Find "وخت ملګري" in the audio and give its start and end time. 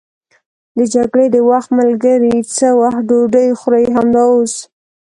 1.49-2.35